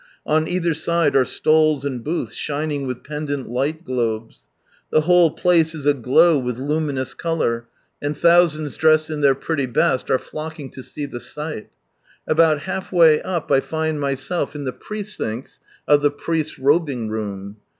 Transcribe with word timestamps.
On 0.25 0.47
either 0.47 0.73
side 0.73 1.15
are 1.15 1.25
stalls 1.25 1.85
and 1.85 2.03
booths 2.03 2.33
shining 2.33 2.87
with 2.87 3.03
pendent 3.03 3.49
light 3.51 3.85
globes. 3.85 4.47
The 4.89 5.01
whole 5.01 5.29
place 5.29 5.75
is 5.75 5.85
aglow 5.85 6.39
with 6.39 6.57
luminous 6.57 7.13
colour, 7.13 7.67
and 8.01 8.17
thousands 8.17 8.77
dressed 8.77 9.11
in 9.11 9.21
their 9.21 9.35
pretty 9.35 9.67
best 9.67 10.09
are 10.09 10.17
flock 10.17 10.59
ing 10.59 10.71
to 10.71 10.81
sec 10.81 11.11
the 11.11 11.19
sight. 11.19 11.69
144 12.25 12.25
Sunrise 12.25 12.27
Land 12.27 12.29
About 12.29 12.65
half 12.65 12.91
way 12.91 13.21
up 13.21 13.51
I 13.51 13.59
find 13.59 13.99
myself 14.01 14.55
in 14.55 14.63
the 14.63 14.73
precincts 14.73 15.59
of 15.87 16.01
the 16.01 16.09
priests' 16.09 16.57
robingroom. 16.57 17.57